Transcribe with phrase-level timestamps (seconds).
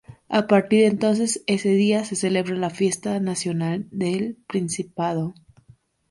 [0.29, 5.35] A partir de entonces, ese día se celebra la fiesta nacional del Principado.